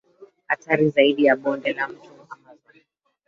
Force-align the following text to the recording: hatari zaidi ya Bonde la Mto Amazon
hatari 0.47 0.89
zaidi 0.89 1.23
ya 1.25 1.35
Bonde 1.35 1.73
la 1.73 1.87
Mto 1.87 2.11
Amazon 2.29 2.75